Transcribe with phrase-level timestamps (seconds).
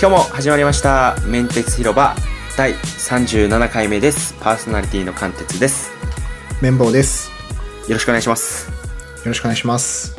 [0.00, 2.14] 今日も始まりましたメンテツ広場
[2.56, 5.92] 第37回目ですパーソナリティの貫徹です
[6.60, 7.30] 綿棒です。
[7.88, 8.74] よろしくお願いしますよ
[9.26, 10.16] ろしくお願いします。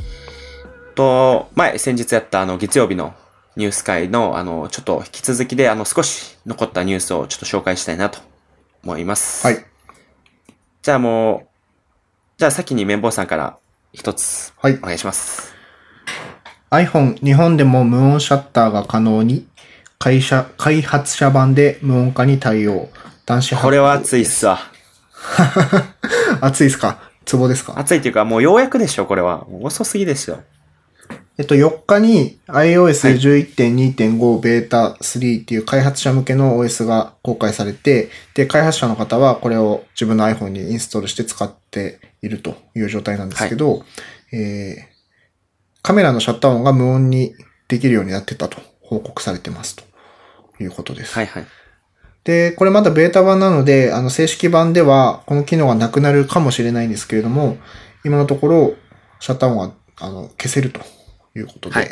[0.95, 3.13] と前先日やったあの月曜日の
[3.55, 8.19] ニュース会のあのちょっと引き続きであの少し残ったニュースをちょっと紹介したいなと
[8.83, 9.65] 思いますはい。
[10.81, 11.47] じゃあもう
[12.37, 13.57] じゃあ先に綿棒さんから
[13.93, 14.85] 一つはいお。
[14.85, 15.53] 願いします
[16.71, 19.47] iPhone 日本でも無音シャッターが可能に、
[20.05, 22.89] 会社、開発者版で無音化に対応。
[23.25, 24.59] 男子これは熱いっすわ。
[26.41, 27.09] 熱いっすか？
[27.25, 27.73] ツボですか？
[27.79, 29.47] 熱いっていうかもうようやくでしょこれは。
[29.49, 30.43] 遅すぎですよ。
[31.39, 43.83] えっと、4日に iOS11.2.5 ベータ3っていう開発者向けの OS が公開されて、で、開発者の方はこれを自分の iPhone にインストールして使っているという状態なんですけど、
[44.31, 44.95] えー
[45.81, 47.33] カメラのシャッター音が無音に
[47.67, 49.83] できるようになってたと報告されてますと
[50.59, 51.13] いうことです。
[51.13, 51.47] はいはい
[52.23, 57.57] で、これまだベータ版なので、あの、正式版では、この機能がなくなるかもしれないんですけれども、
[58.03, 58.73] 今のところ、
[59.19, 60.81] シャッター音が、あの、消せると
[61.35, 61.89] いうことで、はい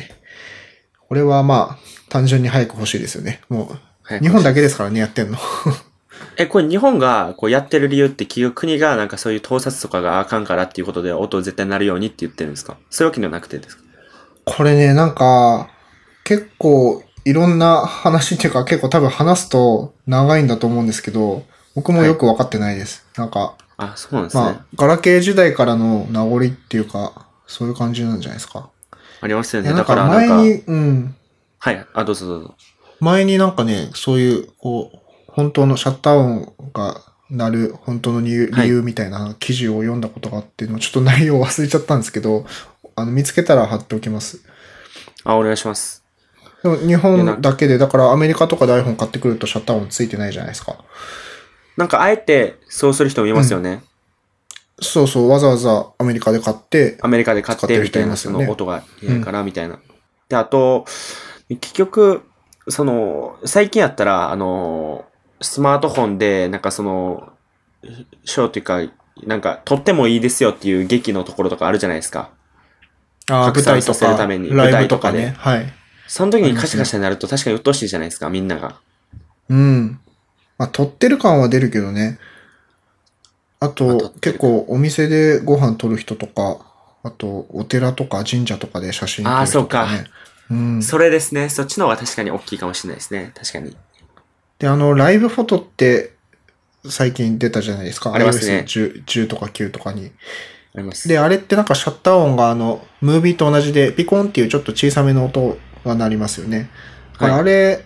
[1.08, 3.42] これはまあ、単純に早く欲しいですよね。
[3.48, 3.78] も
[4.12, 5.38] う、日本だけですからね、やってんの。
[6.38, 12.78] え、これ日本がこうやってる理由って、企業国がなんかそういう盗撮とかがあかんからっていうことで音絶対鳴るようにって言ってるんですか？
[12.90, 13.84] そういうわけではなくてですか？
[14.46, 15.70] これね、なんか、
[16.24, 21.44] 結構、いろんな話っていうか、結構多分話すと長いんだと思うんですけど、
[21.76, 23.06] 僕もよくわかってないです。
[23.18, 24.44] なんか、あ、そうなんですね。
[24.44, 28.70] まあ、ガラケー時代からの名残っていうか、そういう感じなんじゃないですか。
[29.22, 29.74] ありますよね。
[29.74, 31.16] だから前に、うん。
[31.60, 31.86] はい。
[31.94, 32.56] あ、どうぞどうぞ。
[33.00, 42.46] 前になんかね、そういう、こう、本当のシャッター音が鳴る本当の理由,、はい理由みたいな記事を読んだことがあって、でもちょっと内容忘れちゃったんですけど、
[42.96, 44.42] あの、見つけたら貼っておきます。
[45.24, 46.03] あ、お願いします。
[46.64, 50.78] でも日本だけで、だからアメリカとかで iPhone 買ってくるとシャッター音ついてないじゃないですか。
[51.76, 53.84] なんかあえてそうする人もいますよね。
[54.82, 59.80] そうそう、わざわざアメリカで買って、アメリカで買ってみたいな、その音がいいからみたいな。
[60.30, 60.86] で、あと、
[61.50, 62.24] 結局、
[62.68, 65.06] その、最近やったら、あの、
[65.42, 67.34] スマートフォンで、なんかその、
[68.26, 68.82] ショーというか、
[69.28, 72.32] なんか、撮ってもいいですよっていう劇のところとかあるじゃないですか。
[73.30, 75.58] あー拡散させる舞台とか、ためにライブとか舞台とかね。
[75.58, 75.74] はい。
[76.14, 78.76] その時にカシャカシャになると確かに鬱陶しいじゃないですか、みんなが。
[79.50, 80.00] うん。
[80.60, 82.20] まあ、撮ってる感は出るけどね。
[83.60, 86.64] あと結構お店でご飯撮る人とか、
[87.02, 90.04] あと、お寺とか神社とかで写真撮る人とかね。
[90.52, 90.84] うん。
[90.84, 91.50] それですね。
[91.50, 93.32] そっちの方が確かに大きいかもしれないですね。
[93.34, 93.76] 確かに。
[94.60, 96.14] で、あの、ライブフォトって
[96.88, 98.14] 最近出たじゃないですか。
[98.14, 100.12] ありますね iOS10 10とか9とかに。
[100.76, 101.08] あります。
[101.08, 106.70] で、あれってなんかシャッター音があの、ムービーと同じで、ピコンっていうちょっと小さめの音が鳴りますよね。
[107.14, 107.86] だからはいあれ、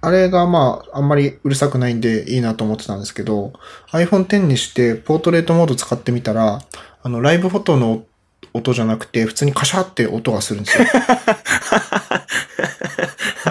[0.00, 3.52] あれがまあ、あんまりうるさくないんでいいなと思ってたんですけど、
[3.90, 6.60] iPhone X にしてポートレートモード使ってみたら、
[7.02, 8.04] あの、ライブフォトの
[8.52, 10.86] 音じゃなくて、普通にカシャって音がするんですよ。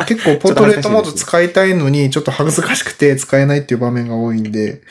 [0.08, 4.82] 結構ポートレートモード使いたいのに、ちょっと恥ずかしくて使えないっていう場面が多いんで、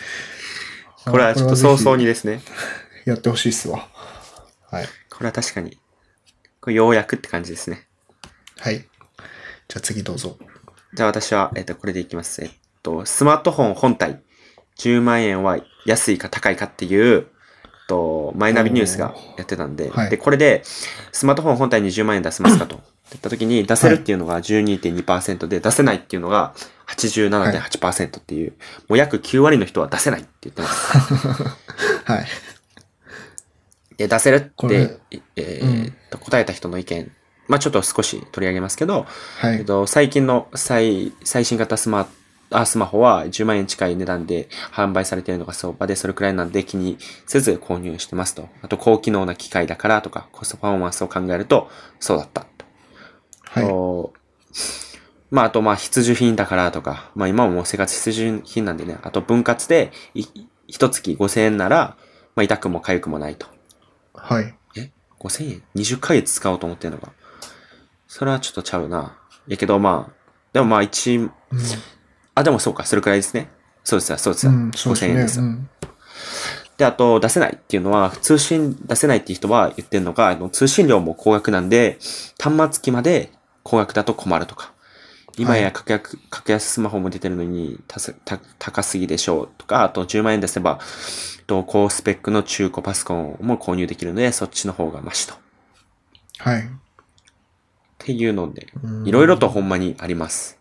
[1.07, 2.43] これはちょっと早々にですね。
[3.05, 3.89] やってほしいっすわ。
[4.71, 4.87] はい。
[5.11, 5.79] これは確かに。
[6.61, 7.86] これようやくって感じですね。
[8.67, 8.79] はい。
[8.79, 10.37] じゃあ次どうぞ。
[10.93, 12.43] じゃあ私は、えっと、これでいきます。
[12.43, 12.51] えっ
[12.83, 14.21] と、スマートフォン本体、
[14.79, 17.29] 10万円は安いか高いかっていう、
[17.87, 20.63] と、マイナビニュースがやってたんで、はいで、これで、
[21.13, 22.81] スマートフォン本体に10万円出せますかと。
[23.13, 26.55] 言った時に、出せるっていうのが12.2%で、出せないっていうのが
[26.89, 28.55] 87.8%っていう、
[28.89, 30.99] もう約9割の人は出せないって言ってます。
[32.05, 32.27] はい。
[33.97, 34.99] で、出せるって、
[35.37, 37.13] えーっと、答えた人の意見、
[37.49, 39.07] まあちょっと少し取り上げますけど、
[39.39, 39.59] はい。
[39.59, 42.09] えっと、最近の最、最新型スマ
[42.51, 48.49] あスマホは10万円近い値段で販売されているのが相場で、それくらいなんで気にせず購入してますと。
[48.63, 52.47] あと、高機能な機械だからとか、コストパフォーマンスを考えると、そうだったと。
[53.43, 53.67] はい。
[53.67, 54.13] と
[55.31, 60.25] まあ、あと、まあ、必需品だからとか、まあ、今はもう生活必需品なんでね、あと、分割で、い、
[60.69, 61.97] 一月5000円なら、
[62.37, 63.47] まあ、痛くも痒くもないと。
[64.15, 64.55] はい。
[64.77, 67.13] え ?5000 円 ?20 ヶ月使おうと思ってんのか。
[68.09, 69.17] それはちょっとちゃうな。
[69.47, 70.13] やけど、まあ、
[70.53, 71.33] でもまあ、一、うん
[72.35, 73.49] あ、でもそうか、それくらいですね。
[73.83, 74.53] そうですよ、そうですよ。
[74.53, 75.25] うん、そう5000円ですよ。
[75.27, 75.47] ですね。
[75.47, 75.69] うん
[76.77, 81.99] で、あと、出せないっていうのは、通信出せないっていう人は言ってるのが、あの通信料も高額なんで、
[82.39, 83.31] 端末機まで
[83.63, 84.73] 高額だと困るとか。
[85.39, 90.79] 今はや格安、格安スマホも出てるのにたすた高すぎでしょうとか、あと10万円出せば、
[91.47, 95.35] と高スペックの中古パソコンも購入できるので、そっちの方がマシと。
[95.35, 95.37] っ
[96.39, 96.69] はい。
[98.07, 100.59] ていうので、うんいろいろとほんまにあります。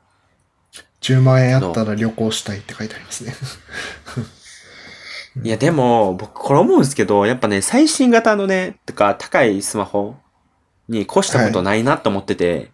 [1.02, 3.36] 10万円あったら旅行したいって書いてありますね。
[5.44, 10.16] いや、でも、僕これ思うんですけど、やっぱね、最新型のね、とか高いスマホ
[10.90, 12.72] に越したことないなと思ってて、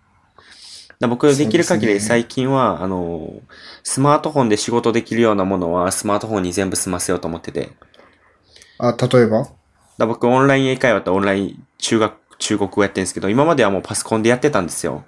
[1.00, 3.34] だ僕できる限り最近は、あの、
[3.84, 7.72] スマートフォンで仕事できるようなものはスマートフォンに全部済ませようと思ってて。
[8.78, 9.48] あ、例えば？
[9.98, 15.06] だ僕オンライン英会話とオンライン中学、中国語やってるんですけど、今まではもうパソコンでやってたんですよ。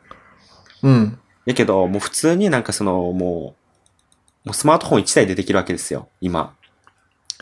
[0.84, 1.20] うん。
[1.46, 3.56] やけど、もう普通になんかその、もう、も
[4.52, 6.56] うスマートフォン1台でできるわけですよ、今。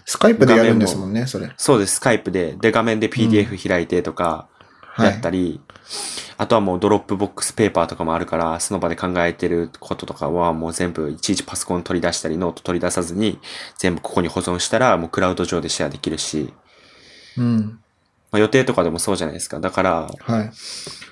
[0.06, 1.52] スカイプでやるんですもんね、それ。
[1.58, 2.54] そうです、スカイプで。
[2.54, 4.48] で、画面で PDF 開いてとか、
[4.94, 5.62] はいやったり、
[6.38, 13.40] あとはもう Dropbox Paper とかもあるから、その場で考えてることとかはもう全部いちいちパソコン取り出したり、ノート取り出さずに、
[13.78, 16.54] 全部ここに保存したら、もうクラウド上でシェアできるし、
[17.38, 17.80] うん。
[18.32, 19.60] まあ、予定とかでもそうじゃないですか。
[19.60, 20.52] だから、はい。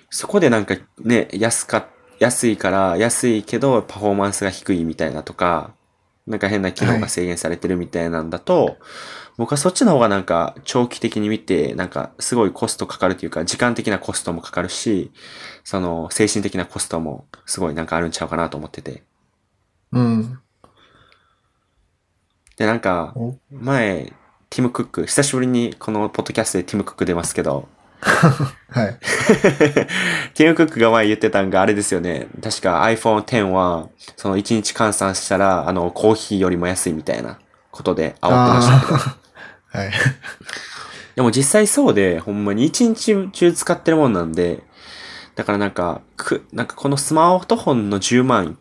[0.10, 1.88] そこでなんかね、安か、
[2.20, 5.74] 安いから、安いけどパフォーマンスが低いみたいなとか、
[6.26, 8.78] なんか変な機能が制限されてるみたいなんだと、
[9.38, 15.12] 僕はそっちの方がなんか長期的に見て、なんかすごいコストかかるというか、時間的なコストもかかるし、
[15.64, 19.04] その精神的なコストもすごいなんかあるんちゃうかなと思ってて。
[19.92, 20.40] うん。
[22.58, 24.14] で、なんか、お前、
[24.50, 27.68] ティム・クック、久しぶりにこのポッドキャストでティム・クック出ますけど、
[28.02, 28.98] はい。
[30.34, 32.28] ティム・クックが前言ってたんがあれですよね。
[32.42, 37.38] 確か iPhone X は、その1日換算したら、あの、コーヒーよりも安いみたいな
[37.72, 39.18] ことで煽ってました
[39.80, 39.92] はい。
[41.16, 44.64] でも実際そうで、ほんまに1日中使ってるもんなんで、
[45.36, 48.58] だからなんか、く、なんかこのスマートフォンの10万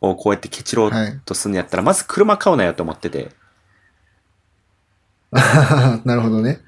[0.00, 1.20] をこうやってケチろうはい。
[1.24, 3.28] とするんやったら、まず車買うなよと思ってて。
[6.04, 6.60] なるほどね。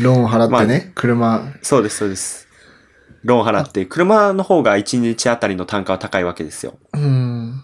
[0.00, 1.52] ローン払ってね、車。
[1.62, 2.46] そうです、そうです。
[3.24, 6.78] ローン払って、車の方が1日あたりの単価は高いわけですよ。
[6.94, 7.62] うん。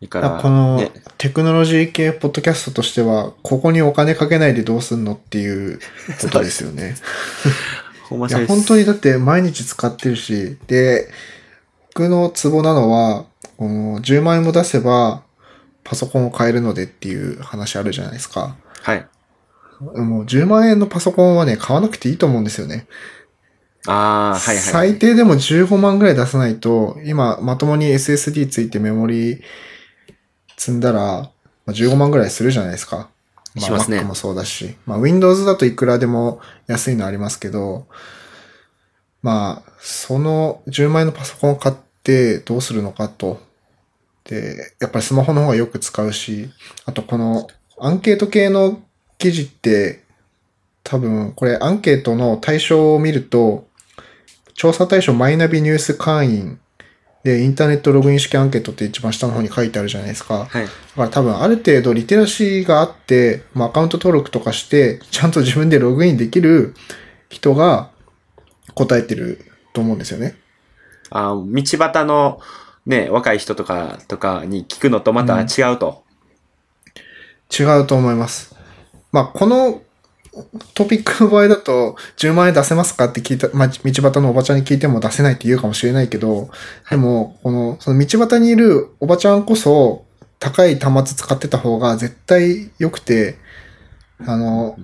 [0.00, 5.80] だから、このね、テクノロジー系ポッドキャストとしては、ここにお金かけないでどうすんのっていう
[6.22, 6.96] ことですよね。
[8.10, 11.08] いや、本当にだって毎日使ってるし、で、
[11.94, 15.22] 僕のツボなのは、この10万円も出せば、
[15.88, 18.56] パソコンを買えるのでっていう話あるじゃないですか。
[18.82, 19.06] はい。
[19.80, 22.86] もう10万円のパソコンはね、買わなくていいと思うんですよね。
[23.86, 24.64] ああ、はいはい、はい。
[24.64, 29.40] 最低でも15万ぐらい出さないと、今、まともに SSD ついてメモリ
[30.58, 31.30] 積んだら、ま
[31.68, 33.08] あ、15万ぐらいするじゃないですか。
[33.54, 34.76] まあ、しますね Mac もそうだし。
[34.84, 37.86] まあ、Windows だといくらでも安いのありますけど、
[39.22, 43.47] まあ、その10万円のパソコンを買ってどうするのかと。
[44.28, 46.50] で、やっぱりスマホの方がよく使うし、
[46.84, 47.48] あとこの
[47.78, 48.80] アンケート系の
[49.16, 50.04] 記事って、
[50.84, 53.66] 多分これアンケートの対象を見ると、
[54.54, 56.60] 調査対象マイナビニュース会員
[57.24, 60.46] で、インターネットログイン式アンケートって一番下の方に書いてあるじゃないですか。
[60.46, 60.64] はい。
[60.64, 66.74] だから多分ある程度リテラシーがあって、まあ、アカウント登録とかして、ちゃんと自分でログインできる
[67.28, 67.90] 人が
[68.74, 70.36] 答えてると思うんですよね。
[71.10, 72.40] あー道端の
[72.88, 76.02] ね、若い人とか、とかに聞くのとまた違うと。
[77.56, 78.56] 違うと思います。
[79.12, 79.82] まあ、この
[80.74, 86.48] トピックの場合だと、10万円出せますかって聞いた、まあ、道端のおばちゃんに聞いても出せないって言うかもしれないけど、
[86.88, 90.06] でも、この、その道端にいるおばちゃんこそ、
[90.38, 93.36] 高い端末使ってた方が絶対良くて、
[94.26, 94.78] あの、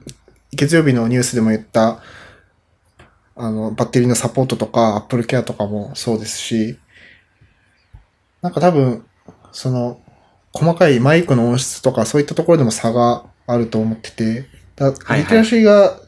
[0.52, 2.02] 月曜日のニュースでも言った、
[3.37, 6.79] あの、バッテリーのサポートとか、Apple Care とかもそうですし、
[8.45, 9.07] なんか多分、
[9.53, 10.03] その、
[10.53, 14.45] 細かいマイクの音質とかそういったところでも差があると思ってて、
[14.77, 15.99] だリテラシーが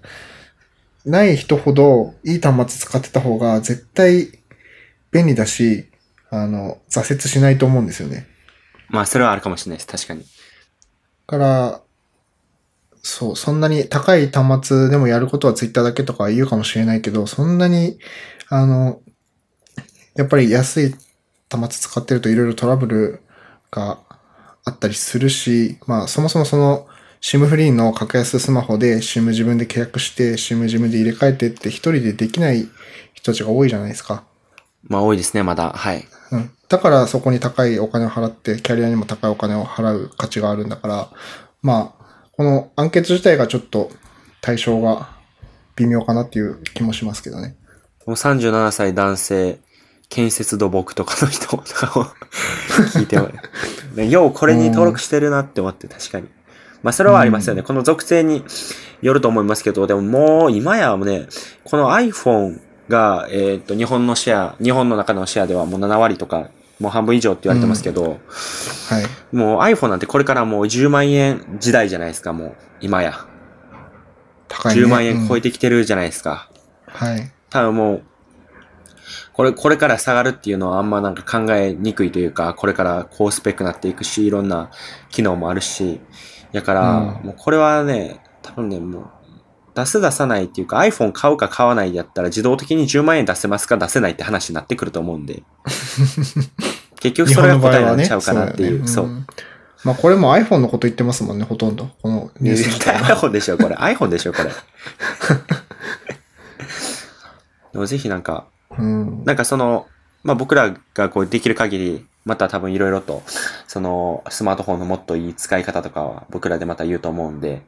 [1.07, 4.29] ない人ほどいい端末使ってた方が絶対
[5.11, 5.87] 便利だし、
[6.29, 8.27] あの、挫折しないと思うんですよね。
[8.91, 9.87] まあ、それはあるかもしれないです。
[9.87, 10.21] 確かに。
[10.21, 10.27] だ
[11.27, 11.81] から、
[13.03, 17.99] そう、そんなに高い端末でもやることはツイッターだけとか言うかもしれないけど、そんなに、
[18.51, 19.01] あの、
[20.17, 20.95] やっぱり安い
[21.51, 23.21] 端末使ってるといろいろトラブル
[23.71, 23.99] が
[24.65, 26.87] あったりするし、まあそもそもその
[27.21, 32.69] SIM フリーの格安スマホで SIM 自分で契約して SIM 自分で入れ替えてって一人でできない
[33.15, 34.25] 人たちが多いじゃないですか。
[34.89, 35.71] まあ、多いですね、まだ。
[35.71, 36.05] はい。
[36.31, 36.51] うん。
[36.69, 41.11] だからそこに高いお金を払って、キャリアにも高いお金を払う価値があるんだから、
[41.63, 43.91] まあ、このアンケート自体がちょっと
[44.41, 45.09] 対象が
[45.75, 47.57] 微妙かなっていう気もしますけどね。
[48.07, 49.59] もう37歳男性、
[50.09, 52.05] 建設土木とかの人とかを
[52.95, 53.29] 聞いても、
[53.95, 56.29] ねようこれに登録してるなって思って、確かに。
[56.83, 57.63] まあ、それはありますよね。
[57.63, 58.45] この属性に
[59.03, 61.27] よると思いますけど、でももう今やね、
[61.65, 69.37] この iPhone が、えっ、と、日本のシェア、日本の中のシェアではもう7割とかもう半分以上って言われてますけど、はい。
[69.37, 73.27] もう iPhone なんてこれからもう10万円時代じゃないですか、もう、今や。
[74.49, 74.83] 高いね。
[74.83, 75.51] 10万円超えて。
[75.51, 76.51] てきてるじゃないですか。
[76.87, 77.33] はい。
[77.51, 78.03] 多分もう、
[79.37, 84.71] これ、これから下がるっていうのはあんまなんか考えにくいというか、これから高スペックになっていくし、いろんな
[85.11, 86.01] 機能もあるし、
[86.53, 89.11] やから、うんもうこれはね、多分ね、もう、
[89.75, 95.43] 出す出さないっていうか iPhone 買うか買わないやったら自動的に10万円出せますか出せないって話になってくると思うんで。
[96.99, 97.61] 結局日それが。
[97.61, 98.89] 答えになっちゃうかなっていう。
[98.89, 99.07] そう。
[99.07, 99.27] ん
[99.85, 101.91] まあこれも iPhone のこと言ってますもんね、ほとんど。
[102.01, 103.75] このニュース iPhone でしょ、これ。
[103.75, 104.49] iPhone でしょ、これ。
[107.75, 109.25] でもぜひなんか、うん。
[109.25, 109.87] なんかその、
[110.23, 113.23] まあ僕らがこうできる限り、また多分いろいろと、
[113.67, 117.63] そのスマートフォンのもっといい使い方とかは僕らでまた言うと思うんで、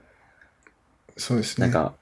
[1.17, 1.67] そうですね。
[1.67, 1.95] なんか、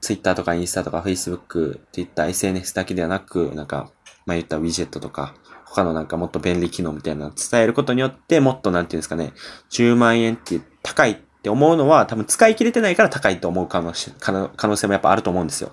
[0.00, 3.90] ツイッターとかインスタとかフェイスブックっていった SNS だけではなく、なんか、
[4.26, 5.34] まあ言ったウィジェットとか、
[5.64, 9.32] 他のなんかもっと便利機能みたいなのを伝えることによって、もっとなんていうんですかね、
[9.70, 15.72] 10万円って高いって思うのは多分使い切れてないから高いと思う可能し可能可能性もやっぱあると思うんですよ。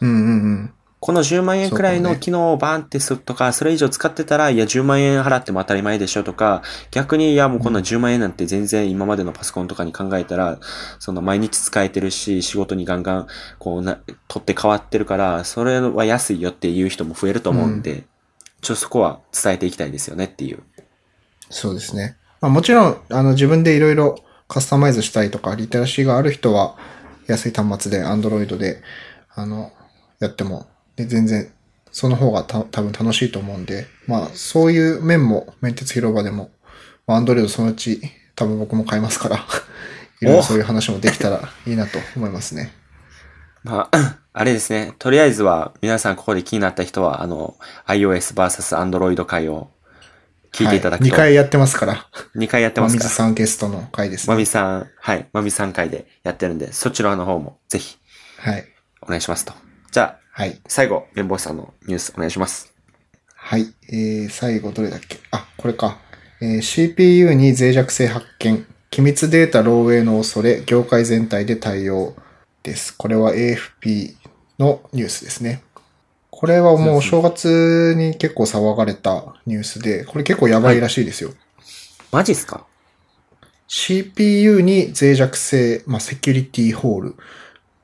[0.00, 0.74] うんうんうん。
[1.00, 10.58] この10万円くらいの機能をバーンってするとか、それ以上使ってたら、いや、10万円払っても当たり前でしょとか、逆に、いや、もうこんな10万円なんて全然今までのパソコンとかに考えたら、
[10.98, 13.26] その毎日使えてるし、仕事にガンガン、
[13.58, 18.04] こうな、取って変わってるから、それは安いよっていう人も増えると思うんで、
[18.60, 20.62] ちょっとそこは伝えていきたいですよねっていう。
[21.48, 22.16] そうですね。
[22.42, 24.16] まあもちろん、あの自分でいろいろ
[24.48, 26.76] カスタマイズしたいとか、リテラシーがある人は、
[27.26, 28.82] 安い端末で Android で、
[29.34, 29.72] あの、
[30.18, 30.66] やっても、
[30.96, 31.50] で全然、
[31.92, 36.50] その方がた多分楽しいと思うんで、まあそういう面も、メンテツ広場でも、
[37.06, 38.00] まあ Android そのうち
[38.36, 39.36] 多分僕も買いますから、
[40.20, 42.72] いろいろそういう話もできたらいいなと思いますね。
[43.62, 44.94] まあ、 あれですね。
[44.98, 47.56] とりあえずは、皆さんここで気になった人は、あの、
[47.86, 49.70] iOS vs Android 回を
[50.52, 51.10] 聞いていただくと。
[51.10, 52.06] はい、2回やってますから。
[52.36, 53.08] 2回やってまますから。
[53.08, 54.40] 水さんゲストの回ですまね。
[54.40, 57.98] みさん、はい、まみさん回でやってるんで、そちらの方もぜひ
[58.38, 58.64] はい。
[59.02, 59.52] お願いしますと。
[59.90, 60.58] じゃあ、はい。
[60.66, 62.72] 最後、綿棒さんのニュースお願いします。
[63.34, 63.74] はい。
[63.90, 65.18] えー、最後どれだっけ？
[65.32, 65.98] あ、これか。
[66.40, 68.64] えー CPU に脆弱性発見。
[68.88, 72.14] 機密データ漏洩の恐れ、業界全体で対応
[72.62, 72.96] です。
[72.96, 74.14] これは AFP
[74.58, 75.62] のニュースですね。
[76.30, 81.34] これはもうお正月に結構騒がれたニュースで、これ結構やばいらしいですよ。
[82.12, 82.64] マジっすか
[83.68, 87.14] ？CPU に脆弱性、まあ、セキュリティホール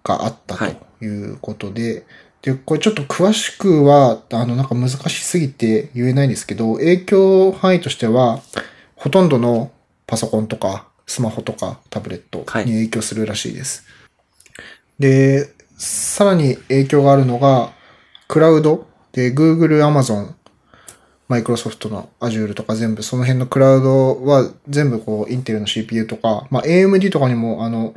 [0.02, 2.06] があったはいということで、
[2.46, 8.40] で、これちょっと詳しくは、あの、なんか難しすぎて言えないんですけど、影響範囲としては、
[8.94, 9.72] ほとんどの
[10.06, 13.84] パソコンとか、スマホとか、タブレットはいに影響するらしいです。
[15.00, 17.72] で、さらに影響があるのが、
[18.28, 20.34] クラウドで、Google、Amazon、
[21.26, 27.96] マイクロソフトの Azure とか全部、その辺のクラウドは全部こう、インテルの CPU とか、まあ AMD とかにも、あの、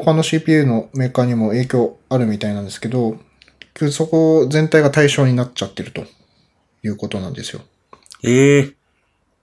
[0.00, 3.18] 他の CPU のメーカーにも影響あるみたいなんですけど、
[3.90, 6.04] そこ全体が対象になっちゃってると
[6.82, 7.62] いうことなんですよ。
[8.24, 8.78] ええ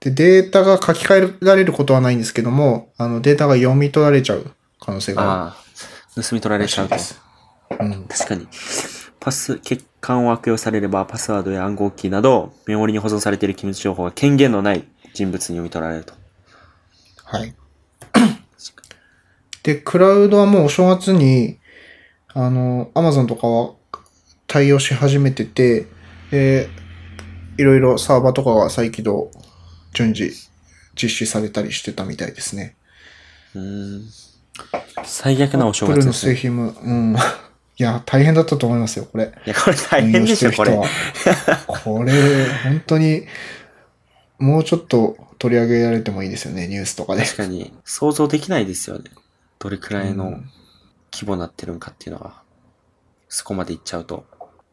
[0.02, 7.20] で、データが書き換えられることはないんですけども、あの、データが読み取られちゃう可能性があああ、盗み取られちゃうです。
[7.80, 8.06] うん。
[8.06, 8.48] 確かに。
[9.20, 16.14] パス、欠陥を悪用されれば、パスワードや暗号キーなど、メモリに保存されている機密情報が権限のない人物に読み取られると。
[17.24, 17.56] はい。
[19.66, 21.58] で、クラウドはもうお正月に、
[22.28, 23.74] あの、アマゾンとかは
[24.46, 25.88] 対応し始めてて、
[26.30, 26.70] で、
[27.58, 29.32] いろいろサーバーとかが再起動、
[29.92, 30.34] 順次
[30.94, 32.76] 実施されたりしてたみたいですね。
[33.56, 34.04] うーん。
[35.04, 36.36] 最悪なお正プルの月ですね。
[36.36, 37.16] 製品も、うん。
[37.78, 39.34] いや、大変だったと思いますよ、これ。
[39.48, 40.80] いや、これ大変でしょ、これ。
[41.66, 43.26] これ、本当に、
[44.38, 47.24] もうちょっと取り上げられてもいいですよね、ニュースとかで。
[47.24, 49.10] 確かに、想像できないですよね。
[49.60, 50.50] どれくらいうのん
[51.12, 52.44] 規模になってるんかっていうのは。
[53.30, 54.26] そこまでいっちゃうと。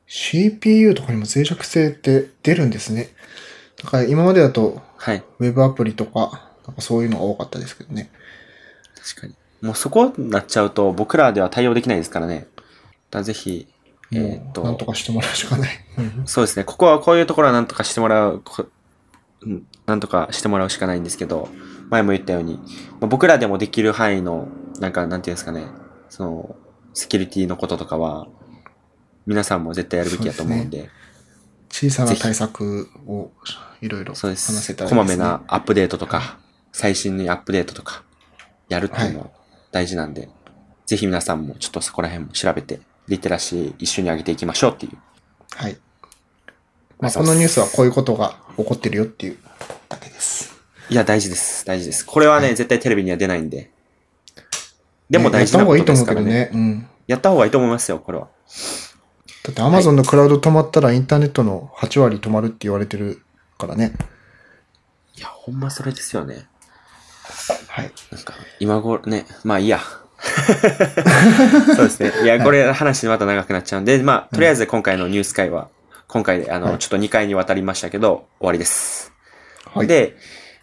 [0.07, 3.09] CPU とかにも脆弱性って出るんですね。
[3.83, 5.25] だから今までだとはい。
[5.41, 8.09] ウェブアプリとか、なんかそういうのが多かったですけどね。
[8.95, 9.35] 確かに。
[9.61, 12.47] もうそこになっちゃうと、僕らでは対応できないですからね。
[13.11, 13.67] だぜひ、
[14.13, 15.71] えーっもう、なんとと、かしてもらうしかない。
[15.99, 16.63] うんそうですね。
[16.63, 18.67] ここはこういうところはなんとかしてもらう、こ
[19.41, 21.49] うんなんとかしてもらうしかないんですけど、
[21.91, 22.63] 前も言ったように、ま
[23.03, 24.47] あ僕らでもできる範囲の、
[24.79, 25.67] なんか、なんていうんですかね、
[26.09, 26.57] その、
[26.95, 28.27] セキュリティのこととかは、
[29.27, 30.91] 皆さんも絶対やるべきだと思うんで、
[31.71, 33.31] 小さな対策を
[33.81, 34.61] いろいろ話そうです。
[34.61, 35.17] せたらいこまめ。
[35.17, 36.39] なアップデートとか、
[36.73, 38.03] 最新にアップデートとか、
[38.69, 39.35] やるっていうのも
[39.71, 40.29] 大事なんで、
[40.87, 44.99] ぜひ皆さんもちょっとそこら辺も調べて、リテラシー一緒に上げていきましょうっていう。
[45.55, 45.79] はい。
[47.01, 49.39] まあ、このニュースはこういうことが起こってるよっていう
[49.89, 50.55] だけです。
[50.89, 51.65] いや、大事です。
[51.65, 52.05] 大事です。
[52.05, 53.71] これはね、絶対テレビには出ないんで。
[55.13, 56.27] でもね大事なやった方がいいとことですからね。
[56.27, 56.71] 思うけどね。
[56.71, 56.89] うん。
[57.07, 58.29] やった方がいいと思いますよ、これは。
[59.45, 63.23] だって Amazon のクラウド止まったらインターネットの8割止まるって言われてる
[63.59, 63.93] からね。
[65.17, 66.47] いや、ほんまそれですよね。
[67.69, 67.93] はい。
[68.11, 69.81] なんか、今頃ね、まあいいや。
[71.77, 72.13] そうですね。
[72.23, 75.69] いや、これ話また長くなっちゃうんで、まあ、とりあえず今回のニュース会は、
[76.07, 79.13] 今回で、あの、はいちょっと2回にわたりましたけど、終わりです。
[79.75, 79.87] はい。
[79.87, 80.17] で、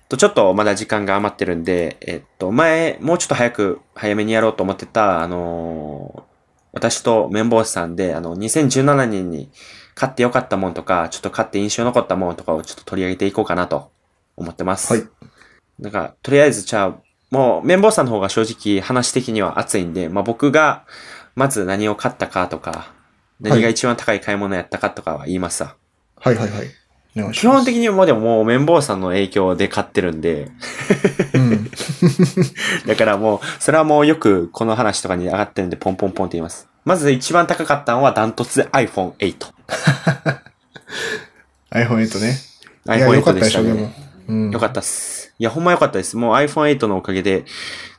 [0.10, 6.30] とちょっとまだ時間が余ってるんで、えっと、前、もうちょっと早く、早めにやろうと思ってた、あのー
[6.72, 9.50] 私と綿棒さんで、あの、2017年に
[9.96, 13.92] 買ってよかったもんとか、ちょっと買って印象残ったもんとかをちょっと取り上げていこうかなと
[14.38, 14.94] 思ってます。
[14.94, 15.08] はい。
[15.80, 16.96] なんか、とりあえずじゃあ、
[17.32, 20.86] もう、綿棒さんの方が正直話的には熱いんで、まあ僕が、
[21.36, 22.94] まず何を買ったかとか、
[23.39, 25.75] 何が一番高い買い物やったかとかは言いますわ。
[26.18, 26.68] はいはいはい。
[27.32, 30.52] 基本的にもうでももう綿棒さんの影響で買ってるんで、
[31.34, 31.70] うん。
[32.88, 36.68] だからもう、それはもうよくこの話とかに上がってるんで、ポンポンポンって言います。
[36.86, 39.36] まず一番高かったのはダントツで iPhone8。
[41.72, 42.38] iPhone8 ね。
[42.88, 43.74] いや、よ iPhone8 かったでしょ、でしたね。
[43.74, 43.92] でも。
[44.28, 44.52] うん。
[44.52, 45.34] よかったっす。
[45.40, 46.18] いや、ほんまよかったです。
[46.18, 47.46] もう iPhone8 のおかげで、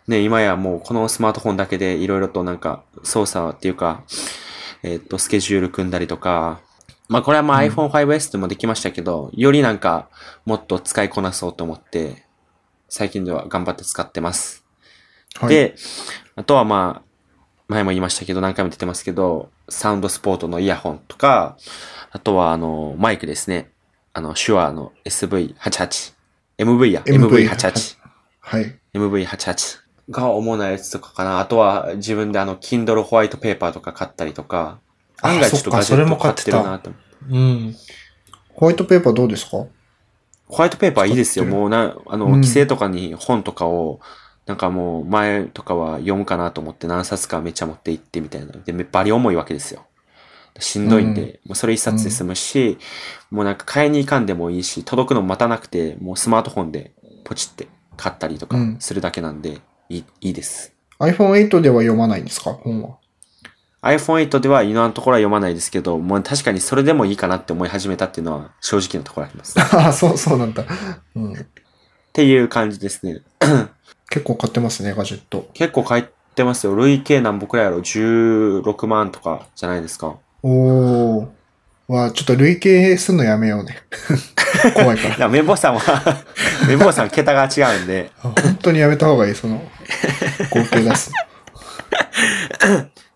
[0.08, 4.02] ね、今やもうこのスマートフォンだけでいろいろとなんか操作っていうか、
[4.82, 6.60] えっ、と、スケジュール組んだりとか、
[7.10, 10.08] まあこれはまあ iPhone5S でもできましたけど、よりなんか
[10.46, 12.24] もっと使いこなそうと思って、
[12.88, 14.64] 最近では頑張って使ってます。
[15.34, 15.74] はい、で、
[16.36, 17.10] あとはまあ、
[17.66, 21.56] 前も言いましたけど、何回も出てますけど、サウンドスポートのイヤホンとか、
[22.12, 23.72] あとはあの、マイクですね。
[24.12, 26.14] あの、手話の SV88。
[26.58, 27.02] MV や。
[27.02, 27.96] MV MV88。
[28.38, 28.78] はい。
[28.94, 31.40] MV88 が主なやつとかかな。
[31.40, 34.89] あとは自分であの、Kindle ホワイトペーパーとか買ったりとか、あ
[35.22, 36.90] 案外ちょっとそっかガジェットそれも買っててるなと。
[37.30, 37.76] うん。
[38.54, 39.50] ホワイトペーパーどうですか？
[39.50, 39.68] ホ
[40.48, 41.44] ワイトペーパーいいですよ。
[41.44, 44.00] もうな、あの、うん規制とかに本とかを、
[44.46, 48.52] なんかもう前とかは読むかなと思って何冊かめっちゃ持って行ってみたいな。
[48.52, 49.84] で、バリ重いわけですよ。
[50.58, 52.78] しんどいんで、うんもうそれ一冊で済むし、
[53.30, 56.92] もうなんか買いに行かんでもいいし、届くのも待たなくて、もうスマートフォンで
[57.24, 60.72] ポチって買ったりとかうんするだけなんで、いい、いいです。
[60.98, 62.52] iPhone8 では読まないんですか？
[62.52, 62.96] 本は。
[63.82, 69.58] iPhone8 では今のところは読まないですけど、もう確かにそれでもいいかなって思い始めたっていうのは正直なところあります。
[69.58, 70.64] っ ああ、そう、そうなんだ。
[71.16, 71.46] うん。
[72.12, 73.20] ていう感じですね。
[74.10, 75.48] 結構買ってますね、ガジェット。
[75.54, 76.74] 結構買ってますよ。
[76.74, 80.16] 累計何僕らやろ ?16 万とかじゃないですか。
[80.42, 81.26] おー。
[81.88, 83.78] わちょっと累計すんのやめようね。
[84.74, 85.20] 怖いから い。
[85.20, 85.80] や、綿棒さんは、
[86.68, 89.62] 綿棒さん桁が違うんで、あ本当にやめた方がいい、その、
[90.50, 91.10] 合計出す。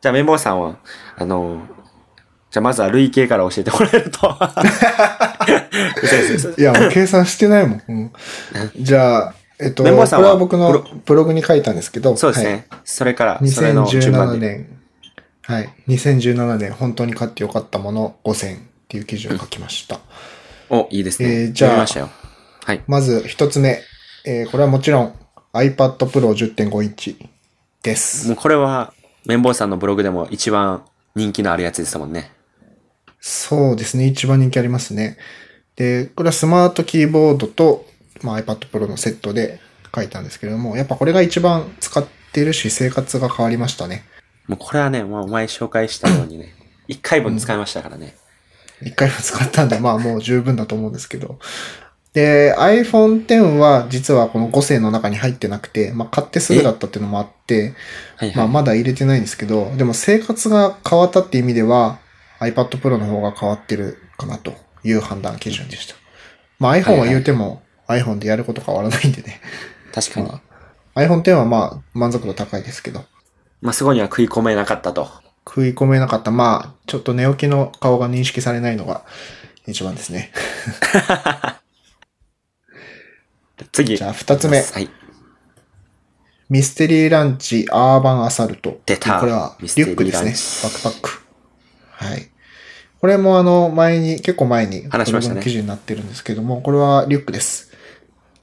[0.04, 0.76] じゃあ綿棒さんは、
[1.16, 1.66] あの、
[2.50, 4.28] じゃあまずは累計から教えてもらえると。
[6.60, 7.82] いや、もう計算してないもん。
[7.88, 8.12] うん、
[8.76, 12.66] じゃあ、えっと、これはは僕のブログに書いたんですけど、そうですね。
[12.84, 14.46] それから、それの順2017番で。
[14.46, 14.68] 年、
[15.40, 15.70] はい。
[15.88, 20.00] 2017年、本当に買ってよかったもの5000っていう記事を書きました。
[20.68, 21.30] お、いいですね。
[21.30, 21.86] えーじゃあま。
[22.66, 22.82] はい。
[22.86, 23.80] まず一つ目、
[24.26, 25.14] えーこれはもちろん
[25.54, 27.16] iPad Pro 10.5インチ
[27.82, 28.28] です。
[28.28, 28.92] もうこれは、
[29.26, 30.84] 綿棒さんのブログでも一番
[31.14, 32.32] 人気のあるやつですもんね。
[33.20, 34.06] そうですね。
[34.06, 35.16] 一番人気ありますね。
[35.76, 37.87] で、これはスマートキーボードと、
[38.22, 39.60] まあ、iPad Pro のセットで
[39.94, 44.04] 書いたんですけれども、やっぱこれが一番使っているし、生活が変わりましたね。
[44.46, 46.54] もうこれはね、もう前紹介したようにね、
[46.87, 48.16] 一回分使いましたからね。
[48.82, 51.38] 一回も使ったんで、まあもう十分だと思うんですけど。
[52.14, 57.74] で、iPhone X は実はこの5世の中に入ってなくて、まあ買ってすぐだったっていうのもあって、
[58.16, 58.37] はいはい。
[58.37, 61.98] まあまだ入れてないんですけど、でも生活が変わったって意味では
[62.38, 65.96] iPad Pro の方が変わってるかなという判断基準でした。
[66.61, 69.40] まあ iPhone は言うても iPhone でやること変わらないんでね。
[69.92, 70.29] 確かに。
[70.29, 70.40] ま
[70.94, 73.05] あ、iPhone X はまあ満足度高いですけど、
[73.61, 75.09] まあ、そこには食い込めなかったと。
[75.44, 76.31] 食い込めなかった。
[76.31, 79.05] まあ、ちょっと寝起きの顔が認識されないのが
[79.66, 80.33] 一番ですね。
[83.72, 83.96] 次。
[83.96, 84.88] じゃあ二つ目はい。
[86.50, 88.80] ミステリーランチアーバンアサルト。
[88.86, 90.30] 出たこれはリュックですね。
[90.62, 91.24] バックパック。
[91.90, 92.30] はい。
[93.00, 97.70] これもあの、前に、結構前に、話しましたね記事になってるんですけども、これはリュックです。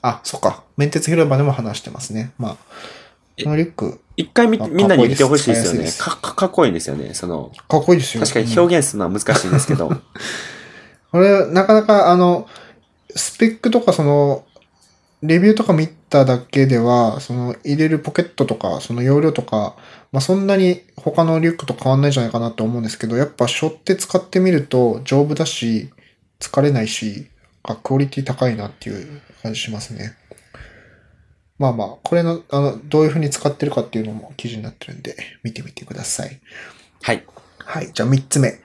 [0.02, 0.63] あ、そっか。
[0.78, 2.32] 面鉄広場でも話してますね。
[2.38, 2.58] まあ、
[3.43, 5.82] このリュック、一回みあみんなに見てほしいですよね。
[5.82, 7.13] かっこいいですかかかっこいいんですよね。
[7.13, 8.21] その、かっこいいですよ。
[8.21, 9.89] 確かにうん表現するのは難しいんですけど。
[11.12, 12.47] これ、なかなか、あの、
[13.15, 14.45] スペックとか、その、
[15.22, 19.76] レビューとか見ただけでは、その、入れるポケットとか、その容量とか、
[20.12, 25.92] まあ、そんなに他のリュックと変わんないんじゃないかなと思うんですけど、やっぱ、背負って使ってみると丈夫だし、
[26.40, 27.30] 疲れないし、
[27.64, 30.16] あ、クオリティ高いなっていう感じしますね。
[31.60, 36.42] まあまあ、これの、あの、どういう風に使ってるかっていうのも記事になってるんで、見てみてください。
[37.04, 37.24] はい。
[37.60, 37.92] はい。
[37.94, 38.60] じゃあ3つ目。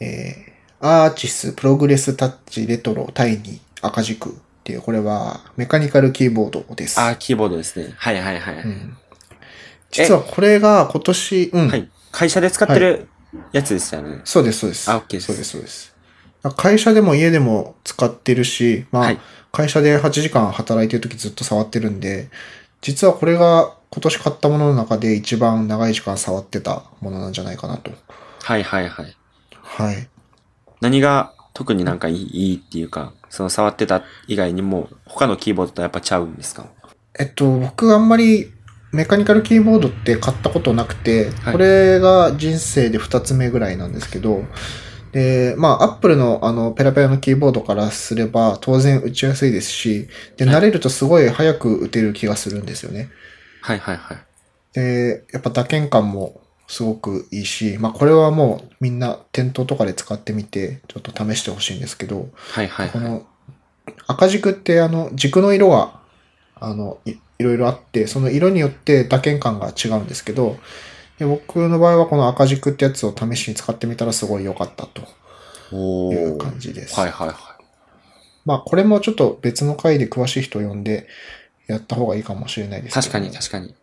[0.00, 7.00] えー、 ARCHISS ProgresTouch RETRO TINY 赤軸っていう、これはメカニカルキーボードです。
[7.00, 7.94] あー、キーボードですね。
[7.96, 8.54] はいはいはい。
[8.56, 8.96] うん。
[9.90, 11.68] 実はこれが今年、うん。
[11.68, 11.90] はい。
[12.12, 13.08] 会社で使ってる
[13.52, 14.20] やつですよね。
[14.24, 14.90] そうです、そうです。
[14.90, 15.92] あ OK ですそうです、そうです。
[16.56, 19.18] 会社でも家でも使ってるし、まあ、はい
[19.52, 22.30] 会社で8時間働いてる時ずっと触ってるんで、
[22.80, 27.92] 実はこれが今年買ったものの中で一番長い時間触ってたものなんじゃないかなと。
[28.42, 29.16] はいはいはい。
[29.52, 30.08] はい。
[30.80, 36.66] 何が特になんかいいいいっていうか、その触ってた以外にも、他のキーボードとやっぱちゃうんですか？
[37.18, 38.52] えっと、僕あんまり
[38.92, 44.44] メカニカルキーボードって買ったことなくて、はいこれが人生で2つ目ぐらいなんですけど、
[45.12, 53.08] で、まあ、アップルのあの、ペラペラのキーボードからすれば、当然打ちやすいですし、で、はい慣れるとすごい早く打てる気がするんですよね。
[53.62, 54.18] はいはいはい。
[54.74, 62.90] で、やっぱ打鍵感もすごくいいし、まあ、これはもうみんな店頭とかで使ってみて、ちょっと試してほしいんですけど、はいはいはい。
[62.90, 63.26] この
[64.06, 66.00] 赤軸ってあの軸の色が
[66.54, 70.56] あのいいろいろあってその色によって打鍵感が違うんですけど
[71.18, 75.02] で僕の場合はこの赤軸ってやつを試しに使ってみたらすごい良かったと
[75.72, 76.98] おいうー感じです。
[76.98, 77.36] はいはいはい。
[78.44, 81.08] まあこれもちょっと別の回で詳しい人を呼んで
[81.66, 83.74] やった方がいいかもしれないですけど確かに確かに。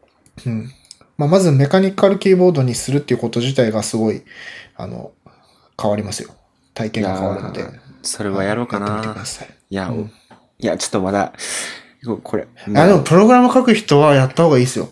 [0.46, 0.72] うん
[1.20, 4.24] まあ、まずメカニカルキーボードにするっていうこと自体がすごい
[4.76, 5.12] あの
[5.80, 6.32] 変わりますよ。
[6.74, 7.66] 体験が変わるので。
[8.04, 9.26] それはやろうかな。
[9.26, 9.50] さい。
[9.70, 10.12] いや、うん
[10.60, 11.34] いや、ちょっとまだ、
[12.24, 14.90] これ、あ、でもプログラム書く人はやった方がいいですよ。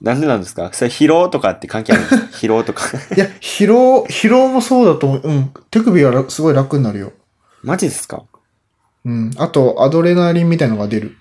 [0.00, 0.70] なんでなんですか？
[0.72, 2.26] それ疲労とかって関係あるんですか？
[2.36, 2.84] 疲労とか。
[3.16, 5.22] いや、疲労、疲労もそうだと思う。
[5.24, 5.52] うん。
[5.70, 7.12] 手首は楽すごい楽になるよ。
[7.62, 8.24] マジですか？
[9.04, 9.30] うん。
[9.38, 11.16] あと、アドレナリンみたいのが出る。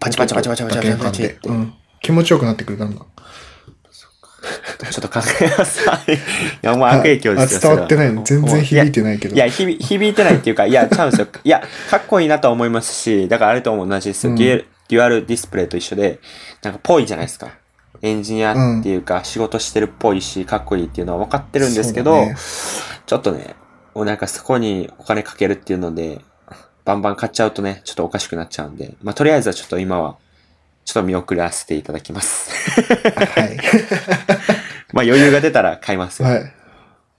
[0.00, 1.34] パチパチパチパチパチパチパチって。
[1.34, 1.74] 打鍵感でうん。
[2.00, 3.06] 気持ちよくなってくる、だんだん。
[4.90, 5.84] ちょっと考えます。
[5.84, 6.18] い
[6.62, 7.72] や、もう悪影響ですよ。
[7.72, 8.22] あ伝わってないの。
[8.24, 9.34] 全然響いててないけど。
[9.34, 11.28] いや、響 響いてないっていうか、いや、ちゃうんですよ。
[11.44, 14.30] いや、かっこいいなとは思いますし、だからあれとも同じですよ。
[14.32, 14.38] うん
[14.88, 16.18] デュアル、ディスプレイと一緒で、
[16.62, 17.50] なんかぽいじゃないですか。
[18.00, 22.36] エンジニアっていうか、仕事してるっぽいし、かっこいいっていうのは分かってるんですけど、ね
[23.06, 23.54] ちょっとね、
[23.94, 26.20] もうなんかそこにお金かけるっていうので、
[26.84, 30.16] バンバン買っちゃうとね、ちょっとおかしくなっちゃうんで、まあ、とりあえずはちょっと今は、
[30.84, 32.50] ちょっと見送らせていただきます。
[32.80, 33.58] はい。
[34.92, 36.28] まあ余裕が出たら買いますよ。
[36.28, 36.52] はい。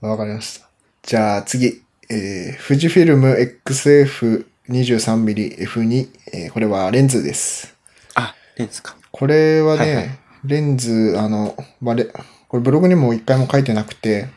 [0.00, 0.68] わかりました。
[1.02, 1.82] じゃあ次。
[2.12, 3.36] えー、富士フィルム
[3.68, 7.76] XF23mmF2、えーこれはレンズです。
[8.16, 8.96] あ、レンズか。
[9.12, 12.06] これはね、はいはいレンズ、あの、まあ、レ
[12.48, 14.28] これブログにも一回も書いてなくて、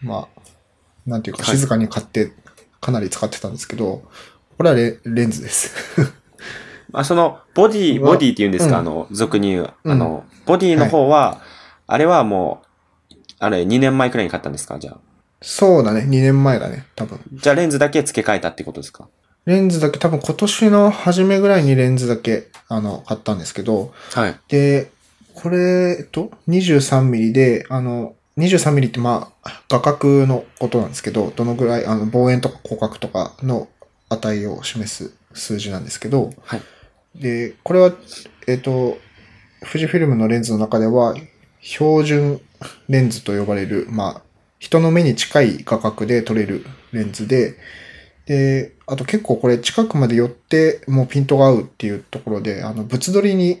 [0.00, 0.40] まあ、
[1.06, 2.32] なんていうかはい静かに買って、
[2.80, 4.08] かなり使ってたんですけど、
[4.56, 5.74] これはレレンズです。
[6.92, 9.74] あ、その、ボディ、ボディって言うんですか、うんあの、俗に言う。
[9.84, 11.40] うんあの、ボディの方は、
[11.86, 12.67] あれはもう、
[13.38, 14.78] あれ、2年前くらいに買ったんですか？
[14.78, 14.98] じゃあ。
[15.40, 17.20] そうだね、2年前だね、多分。
[17.32, 19.08] じゃあレンズだけ付け替えたってことですか？
[19.46, 24.36] レンズだけ、多分今年の初めぐらいにレンズだけ、あの、買ったんですけど、はい。
[24.48, 24.90] で、
[25.34, 33.68] これ、えっと、23ミリで、あの、23ミリってまあ、画角のことなんですけど、どのぐらい、あの、望遠とか広角とかの
[34.10, 36.62] 値を示す数字なんですけど、はい。
[37.14, 37.92] で、これは、
[38.46, 38.98] えっと、
[39.60, 41.14] 富士フィルムのレンズの中では、
[41.60, 42.40] 標準
[42.88, 44.22] レンズと呼ばれる、まあ、
[44.58, 47.56] 人の目に近い画角で撮れるレンズで、
[48.26, 53.60] で、あと結構これ近くまで寄ってもうピントが合うっていうところで、あの、物撮りに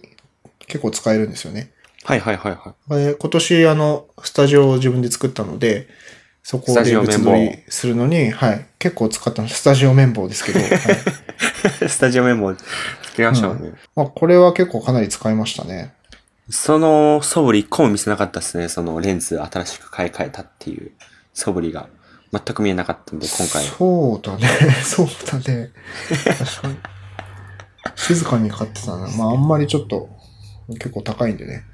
[0.66, 1.70] 結構使えるんですよね。
[2.04, 3.04] はいはいはいはい。
[3.04, 5.88] で今年あの、スタジオを自分で作ったので、
[6.42, 10.68] そこで物撮りするのに、はい、結構使ったの、スタジオ綿棒ですけど、はい、
[11.88, 12.64] スタジオメモ付
[13.16, 13.72] けましたもんね。
[13.94, 15.92] まあ、これは結構かなり使いましたね。
[16.50, 18.68] その素振り一個も見せなかったですね。
[18.68, 20.92] そのレンズ新しく買い替えたっていう
[21.34, 21.88] 素振りが
[22.32, 23.64] 全く見えなかったんで、今回。
[23.64, 24.48] そうだね。
[24.84, 25.70] そうだね。
[26.38, 26.76] 確かに。
[27.96, 29.08] 静かに買ってたな。
[29.16, 30.08] まあ、あんまりちょっと、
[30.70, 31.64] 結構高いんでね。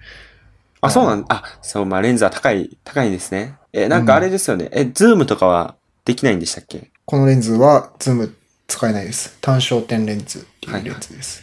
[0.81, 3.55] あ、そうなんあ、そう、まあレンズは高い、高いんですね。
[3.73, 4.69] え、なんかあれですよね。
[4.73, 6.91] え、ズームとかはできないんでしたっけ？
[7.07, 8.35] このレンズは、ズーム
[8.69, 9.37] 使えないです。
[9.41, 11.43] 単焦点レンズっていうレンズです。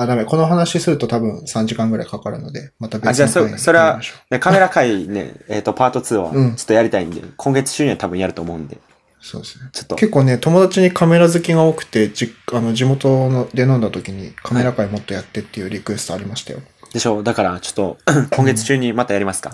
[0.00, 0.24] あ、ダメ。
[0.24, 4.00] この話すると多分3時間ぐらいかかるので、また別のあ、じゃあそ、それは
[4.40, 8.78] カメラ回ね、 えっ、と、パート2はうんちょっとやりたいんで、今月中には多分やると思うんで、う
[9.20, 9.68] そうですね。
[9.72, 9.96] ちょっと。
[9.96, 16.60] 結構ね、友達にカメラ好きが多くて、じあの地元ので飲んだ時にカメラ回もっとやってっていうリクエストありましたよ。
[16.92, 17.98] でしょうだから、ちょっと、
[18.34, 19.52] 今月中にまたやりますか。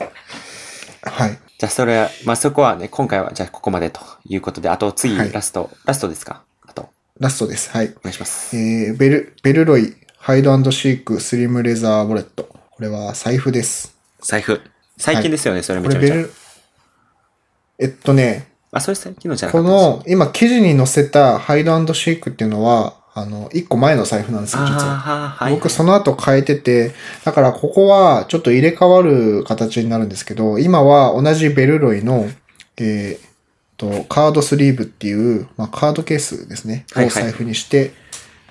[1.03, 1.39] はい。
[1.59, 6.43] じゃあそれは、まあそこはね、今回はじゃあここまでということで、あと次、はいラスト、ラストですか？
[6.67, 7.71] あと、ラストです。
[7.71, 7.95] はい。
[7.97, 8.57] お願いします。
[8.57, 9.95] えー、ベル、ベルロイ、
[10.27, 12.49] ハイドシーク、スリムレザーウォレット。
[12.71, 13.97] これは財布です。
[14.21, 14.61] 財布。
[14.97, 16.15] 最近ですよね、それめちゃめちゃ。
[16.15, 16.35] これベル、
[17.79, 24.95] えっとね、あ、それ最近のじゃなかこの、今記事に載せたハイドシークっていうのは、あの、一個前の財布なんですよ、実は。
[24.95, 25.55] あーはい。
[25.55, 32.29] 僕その後変えてて、だからここはちょっと入れ替わる形になるんですけど、今は同じベルロイの、
[32.79, 33.31] えーっ
[33.77, 36.85] と、カードスリーブっていう、まあ、カードケースですね。
[36.95, 37.93] はいはいを財布にして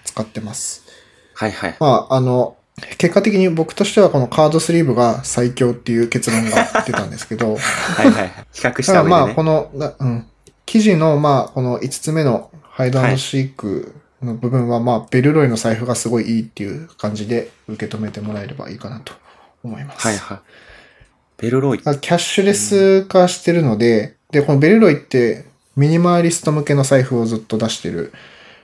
[0.05, 0.85] 使ってます。
[1.36, 1.78] はいはい。
[1.80, 2.58] まあ、あの、
[2.98, 8.32] 結果的に僕としてはこのカードスリーブが最強っていう結論が出たんですけど、 はいはいはい。
[8.52, 9.34] 比較した上でね。
[9.36, 10.26] この、なうん、
[10.65, 19.13] 記事の、まあ、この5つ目のハイドシークの部分は、まあ、ベルロイの財布がすごいいいっていう感じで受け止めてもらえればいいかなと
[19.63, 20.08] 思います。
[20.08, 20.39] はいはい。
[21.38, 21.80] ベルロイ。
[21.80, 25.45] キャッシュレス化してるので、で、このベルロイって
[25.76, 28.13] ミニマリスト向けの財布をずっと出してる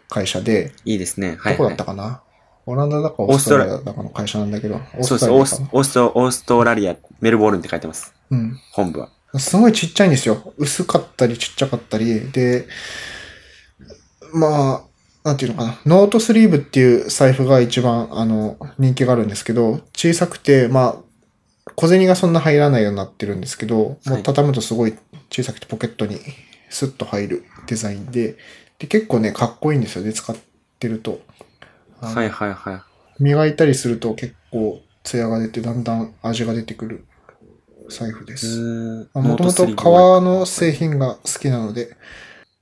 [0.10, 1.38] 会社で、いいですね。
[1.40, 1.74] はい、どこだはい。
[1.76, 2.22] ったかな、
[2.66, 5.18] オランダだかオーストラリアだかの会社なんだけど、オーそうです。
[5.18, 5.70] ストラリアかな？
[5.72, 8.14] オースオースト、オーストラリア、メルボルンって書いてます。
[8.30, 8.60] うん。
[8.72, 9.10] 本部は。
[9.38, 10.54] すごいちっちゃいんですよ。
[10.58, 12.32] 薄かったりちっちゃかったり。
[12.32, 12.68] で、
[14.34, 14.84] まあ、
[15.24, 15.80] なんていうのかな。
[15.86, 24.98] Note Sleeve っていう財布が一番、あの、人気があるんですけど、小さくて、まあ、小銭がそんな入らないようになってるんですけど、もう畳むとすごい
[25.30, 26.20] 小さくてポケットに
[26.70, 28.36] スッと入るデザインで、
[28.80, 30.36] で、結構ね、かっこいいんですよね、使っ
[30.80, 31.22] てると。
[32.02, 32.84] はいはいは
[33.20, 33.24] い。
[33.24, 37.06] 磨いたりすると結構艶が出て、だんだん味が出てくる
[37.90, 38.62] 財布です。
[38.62, 41.96] うもともと革の製品が好きなので、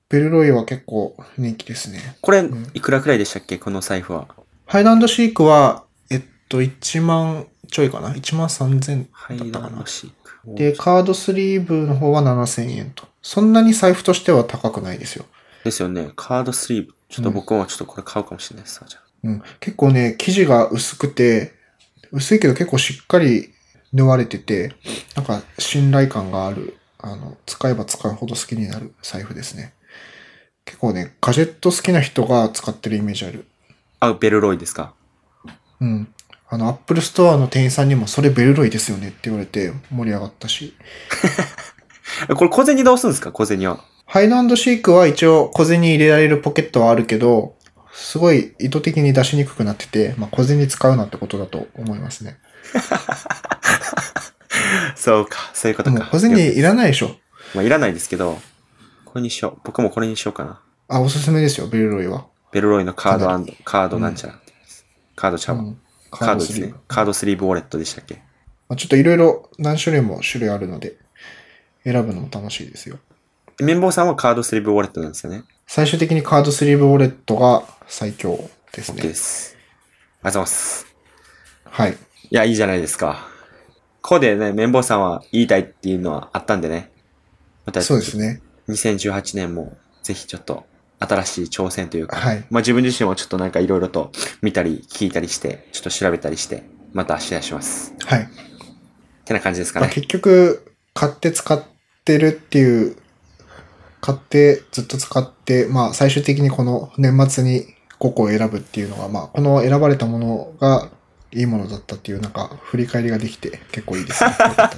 [0.09, 2.17] ベルロイは結構人気ですね。
[2.21, 3.57] これん、いくらくらいでしたっけ？
[3.57, 4.27] この財布は。
[4.65, 9.69] ハイランドシークは、えっと、1万ちょいかな ?1 万3000ハイだったかな？
[9.69, 9.85] ランド。
[9.85, 10.55] シーク。
[10.55, 13.07] で、カードスリーブの方は7000円と。
[13.21, 15.25] そんなに財布としては高くないですよ。
[15.63, 16.09] ですよね。
[16.15, 16.93] カードスリーブ。
[17.09, 18.81] ちょっと僕もちょっとこれ買うかもしれないです。
[18.87, 19.43] じゃあうん。
[19.59, 21.53] 結構ね、生地が薄くて、
[22.11, 23.53] 薄いけど結構しっかり
[23.93, 24.73] 縫われてて、
[25.15, 29.73] なんか信頼感がある、あの、使えば使うほど好きになる財布ですね。
[30.65, 33.45] 結構ね、ガジェット好きな人が使ってるイメージある。
[33.99, 34.93] あ、 Bellroy ですか？
[35.81, 36.13] うん。
[36.51, 40.75] あの、アップルストアの店員さんにもそれ Bellroy ですよねって言われて盛り上がったし。
[42.29, 43.31] え これ小銭どうするんですか？
[43.31, 43.83] 小銭は。
[44.05, 47.55] Hide and Seek は一応小銭入れられるポケットはあるけど、
[48.01, 52.37] すごい意図的に出しにくくなってて、まあ、小銭使うなってことだと思いますね。
[54.95, 55.51] そうか。
[55.53, 56.07] そういうことか。
[56.11, 57.15] 小銭いらないでしょ。
[57.53, 58.39] まあ、いらないですけど、
[59.05, 59.57] これにしよう。
[59.63, 60.61] 僕もこれにしようかな。
[60.87, 62.27] あ、おすすめですよ、ベルロイは。
[62.51, 64.83] ベルロイのカードかなりカードなんちゃらってやつ、
[65.15, 65.77] カードちゃうわ、うん
[66.11, 66.73] カードですね。
[66.87, 68.15] カードスリーブウォレットでしたっけ？
[68.67, 70.97] まあ、ちょっといろいろ何種類も種類あるので、
[71.83, 72.97] 選ぶのも楽しいですよ。
[73.61, 75.43] 綿棒さんはカードスリーブウォレットなんですよね。
[75.67, 79.13] 最終的にカードスリーブウォレットが最強です OK ねで。
[79.13, 79.55] す。
[79.55, 80.95] ありがとうございます。
[81.65, 81.91] はい。
[81.91, 81.95] い
[82.31, 83.27] や、いいじゃないですか。
[84.01, 86.91] ここでね、綿棒さんは言いたいっていうのはあったんでね。
[87.65, 88.41] また、そうですね。
[88.69, 90.65] 2018年もぜひちょっと
[90.99, 97.93] 新しい挑戦というか、はいまあ自分自身もちょっとなんかいろいろと見たり聞いたりして、ちょっと調べたりして、またシェアします。
[98.05, 98.21] はい。
[98.21, 98.25] っ
[99.25, 99.85] てな感じですかね。
[99.85, 101.61] まあ結局、買って使っ
[102.05, 102.97] てるっていう、
[104.01, 107.65] 買ってずっと使って、まあ最終的にこの年末に
[107.99, 110.89] 5個を選ぶっていうのが、まあこの選ばれたものが
[111.31, 114.31] いいものだったっていうなんか振り返りができて結構いいですね。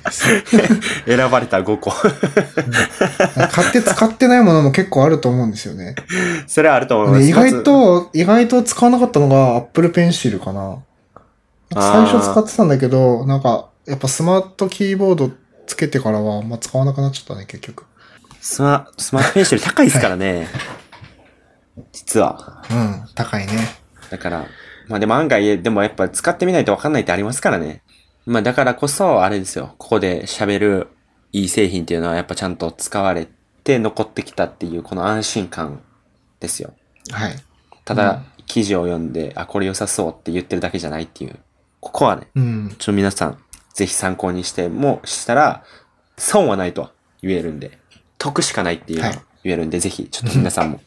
[0.03, 1.05] です。
[1.07, 1.91] 選ばれた5個。
[1.91, 5.95] 買って使ってないものも結構あると思うんですよね。
[6.47, 7.23] それはあると思います。
[7.23, 10.79] ね意外と、意外と使わなかったのが Apple Pencil かな。
[11.73, 15.31] 最初使ってたんだけど、なんか、やっぱスマートキーボード
[15.67, 17.86] つけてからは、あんま使わなくなっちゃったね、結局。
[18.41, 20.47] スマ、スマートペンシル高いですからね。
[21.93, 22.63] 実は。
[22.71, 23.54] うん、高いね。
[24.10, 24.47] だから、
[24.88, 27.84] まあでも案外、でもやっぱ使ってみないとわかんないってありますからね。
[28.25, 29.75] まあだからこそ、あれですよ。
[29.77, 30.88] ここで喋る
[31.32, 33.27] いい製品っていうのはやっぱちゃんと使われ
[33.63, 35.82] て残ってきたっていうこの安心感
[36.39, 36.73] ですよ。
[37.12, 37.36] はい。
[37.86, 41.38] ただ、記事を読んで、あ、これ良さそうって言ってるだけじゃないっていう。
[41.80, 42.69] ここはね、うん。
[42.69, 43.38] ちょっと皆さん、
[43.75, 45.63] ぜひ参考にしても、したら、
[46.17, 47.81] 損はないとは言えるんで、
[48.21, 50.81] 得しかないっていうのははい言えるんで、ぜひ、ちょっと皆さんも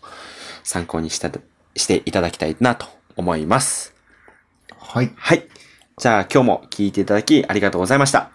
[0.63, 1.41] 参考にしたと、
[1.77, 3.95] していただきたいなと思います。
[4.79, 5.13] はい。
[5.17, 5.49] はい。
[5.99, 8.31] じゃあ今日も聞いていただきありがとうございました。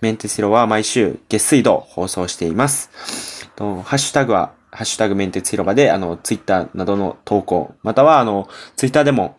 [0.00, 3.48] メンテスロは毎週月水道放送しています。
[3.56, 9.36] とハッシュタグは、ハッシュタグメンテツ広場で、あの、ツイッターなどの投稿、または、あの、ツイッターでも、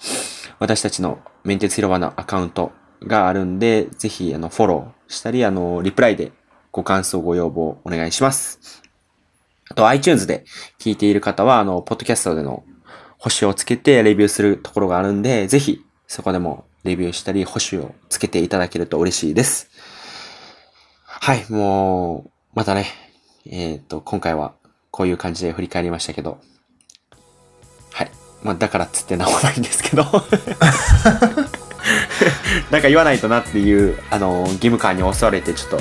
[0.59, 2.71] 私たちのメンテツ広場のアカウント
[3.03, 6.31] があるんで、ぜひ、あの、フォローしたり、あの、リプライで
[6.73, 8.81] ご感想、ご要望お願いします。
[9.69, 10.43] あと iTunes で
[10.79, 12.63] 聞いている方は、あの、ポッドキャストでの
[13.19, 19.69] 星をつけてレビューするところがあるんで、ぜひそこでもレビューしたり、星をつけていただけると嬉しいです。
[21.05, 22.87] はい、もう、またね、
[23.45, 24.55] えっ、と、今回は
[24.89, 26.39] こういう感じで振り返りましたけど、
[27.91, 28.09] はい。
[28.41, 30.05] まあ、だからっつってなんもないんですけど、
[32.71, 35.77] なんか言わないとなっていう、あの、義務感に襲われてちょっと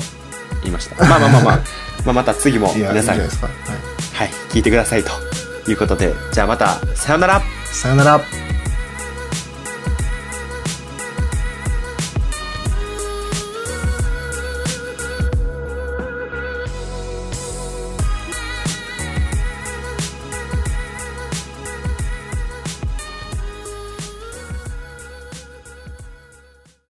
[0.63, 0.95] 言いました。
[1.03, 1.59] まあまあまあまあ、
[2.05, 3.27] まあまた次も皆さん、はい。
[3.27, 4.29] はい。
[4.49, 5.11] 聞いてくださいと
[5.69, 8.52] いうことで、じゃあまた、さよならさよなら。